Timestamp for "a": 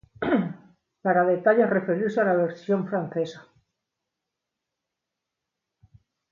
2.21-2.27